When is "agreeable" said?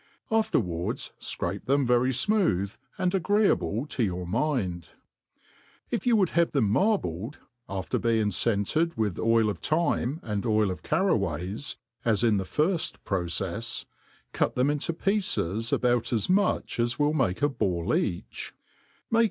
3.13-3.85